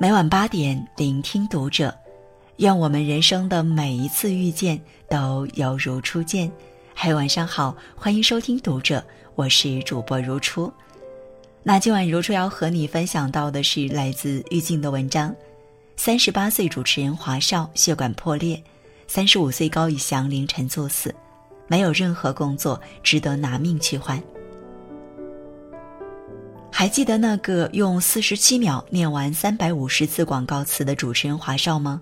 [0.00, 1.92] 每晚八点，聆听读者。
[2.58, 4.80] 愿我们人生的每一次遇见
[5.10, 6.48] 都犹如初见。
[6.94, 9.04] 嗨，晚上好，欢迎收听读者，
[9.34, 10.72] 我是主播如初。
[11.64, 15.34] 那今晚如初要和你分享到的是来自玉静的文章：
[15.96, 18.62] 三十八岁主持人华少血管破裂，
[19.08, 21.12] 三十五岁高以翔凌晨作死，
[21.66, 24.22] 没有任何工作值得拿命去换。
[26.78, 32.00] 还记得那个用四十七秒念完三百五十字广告词的主持人华少吗？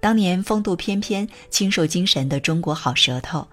[0.00, 3.46] 当年风度翩翩、清瘦精神的中国好舌头，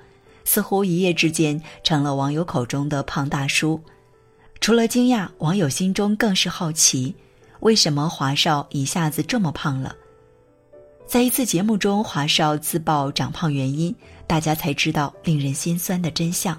[0.46, 3.78] 似乎一夜之间成了网友口中的胖大叔。
[4.62, 7.14] 除了惊讶，网友心中更是好奇：
[7.60, 9.94] 为什么华少一下子这么胖了？
[11.06, 13.94] 在一次节目中，华少自曝长胖原因，
[14.28, 16.58] 大家才知道令人心酸的真相。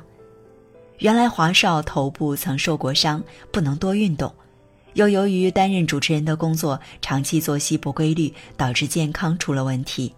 [1.03, 3.21] 原来华少头部曾受过伤，
[3.51, 4.33] 不能多运动，
[4.95, 10.15] 又由于担任主持人的工作，长期作息不规律，导致健康出了问题。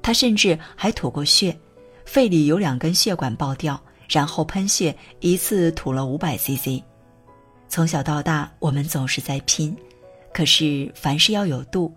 [0.00, 1.58] 他甚至还吐过血，
[2.04, 6.80] 肺里有两根血管爆掉，然后喷血，一次吐了五百 cc。
[7.68, 9.76] 从小到大，我们总是在拼，
[10.32, 11.92] 可是凡事要有度，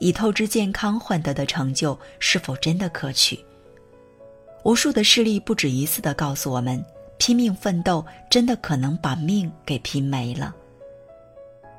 [0.00, 3.38] 以透支健康换得的成就，是否真的可取？
[4.64, 6.84] 无数的事例不止一次的告诉我们。
[7.18, 10.54] 拼命奋斗，真的可能把命给拼没了。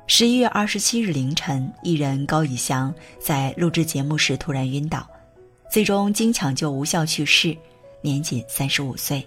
[0.06, 5.08] 十一月二十七日凌晨，艺人高以翔在录制节目时突然晕倒，
[5.70, 7.56] 最终经抢救无效去世，
[8.02, 9.26] 年仅三十五岁。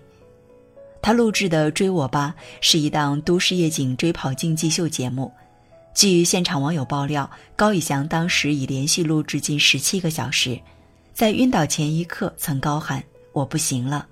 [1.02, 5.32] 他录制的《追我吧》是一档都市夜景追跑竞技秀节目，
[5.94, 10.60] 据现场网友爆料，高以翔当时已连续录制近十七个小时，
[11.14, 13.04] 在晕倒前一刻曾高喊
[13.34, 14.08] ：“我不行了。”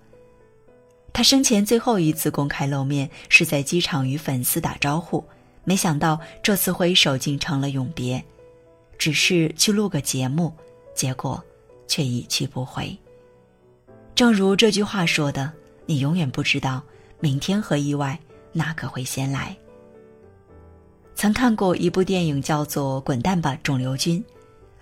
[1.14, 5.24] 他生前最后一次公开露面是在机场与粉丝打招呼，
[5.64, 8.24] 没想到这次挥手竟成了永别，
[8.98, 10.54] 只是去录个节目，
[10.96, 11.44] 结果
[11.88, 12.98] 却一去不回。
[14.16, 15.52] 正如这句话说的
[15.86, 16.82] ：“你永远不知道
[17.20, 18.18] 明天和意外
[18.54, 19.56] 哪个会先来。”
[21.14, 24.24] 曾看过一部电影叫做《滚蛋吧，肿瘤君》，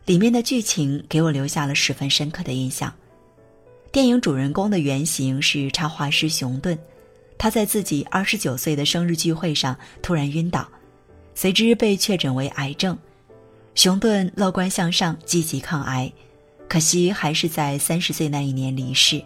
[0.06, 2.94] 里面的剧情给我留下了十分深刻的印象。
[3.92, 6.78] 电影主人公的原型是插画师熊顿，
[7.40, 10.68] 他在自己二十九岁的生日聚会上突然晕倒，
[11.34, 12.96] 随之被确诊为癌症。
[13.74, 16.12] 熊顿乐观向上，积极抗癌，
[16.68, 19.24] 可惜还是在三十岁那一年离世。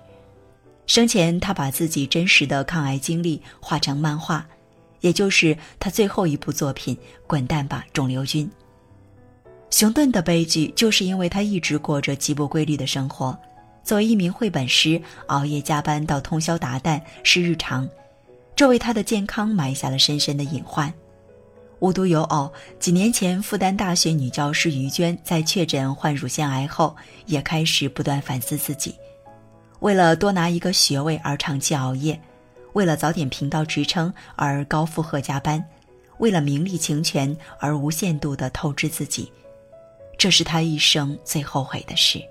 [0.87, 4.47] 生前，他把自己真实的抗癌经历画成漫画，
[5.01, 6.95] 也就是他最后一部作品
[7.27, 8.47] 《滚蛋吧，肿瘤君》。
[9.69, 13.37] 熊顿的悲剧就是因为他一直过着极不规律的生活。
[13.83, 17.87] 作为一名绘本师，熬夜加班到通宵达旦是日常，
[18.55, 20.91] 这为他的健康埋下了深深的隐患。
[21.79, 22.49] 无独有偶，
[22.79, 26.95] 几年前复旦大学女教师于娟在确诊患乳腺癌后，
[27.25, 28.95] 也开始不断反思自己：
[29.81, 32.17] 为了多拿一个学位而长期熬夜，
[32.71, 35.61] 为了早点评到职称而高负荷加班，
[36.19, 39.29] 为了名利情权而无限度的透支自己，
[40.17, 42.23] 这是他一生最后悔的事。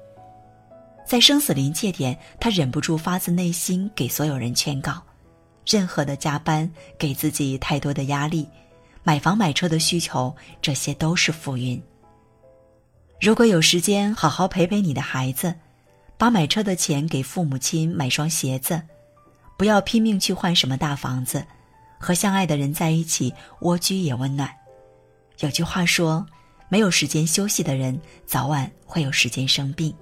[1.05, 5.03] 在生死临界点，他忍不住发自内心给所有人劝告：
[5.67, 8.49] 任何的加班，给自己太多的压力，
[9.03, 11.81] 买房买车的需求，这些都是浮云。
[13.21, 15.55] 如果有时间，好好陪陪你的孩子，
[16.17, 18.81] 把买车的钱给父母亲买双鞋子，
[19.59, 21.45] 不要拼命去换什么大房子，
[21.99, 24.51] 和相爱的人在一起，蜗居也温暖。
[25.41, 26.25] 有句话说：
[26.69, 29.95] 没有时间休息的人，早晚会有时间生病。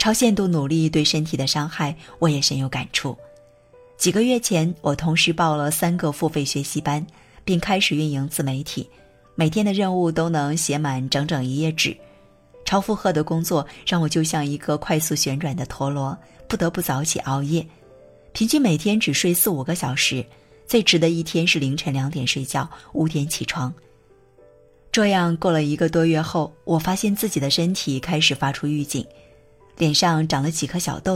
[0.00, 3.14] 超限度努力对身体的伤害，我也深有感触。
[3.98, 7.06] 几个月前，我同时报了三个付费学习班，
[7.44, 8.88] 并开始运营自媒体，
[9.34, 11.94] 每天的任务都能写满整整一页纸。
[12.64, 16.16] 超负荷的工作让我就像一个快速旋转的陀螺，
[16.48, 17.66] 不得不早起熬夜，
[18.32, 20.24] 平均每天只睡四五个小时。
[20.66, 23.70] 最迟的一天是凌晨两点睡觉，五点起床。
[24.90, 29.06] 这样过了一个多月后，我发现自己的身体开始发出预警。
[29.80, 31.08] 脸上长了几颗小痘。